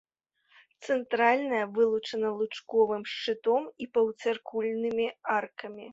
[0.85, 5.07] Цэнтральная вылучана лучковым шчытом і паўцыркульнымі
[5.41, 5.87] аркамі.